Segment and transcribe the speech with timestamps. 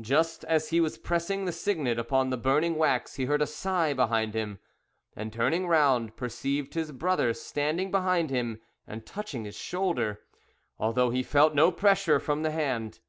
[0.00, 3.92] Just as he was pressing the signet upon the burning wax he heard a sigh
[3.92, 4.60] behind him,
[5.16, 10.20] and, turning round, perceived his brother standing behind him, and touching his shoulder,
[10.78, 13.00] although he felt no pressure from the hand.